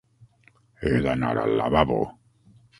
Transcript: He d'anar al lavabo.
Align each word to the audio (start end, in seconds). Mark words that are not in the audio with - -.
He 0.85 0.95
d'anar 1.05 1.31
al 1.43 1.55
lavabo. 1.61 2.03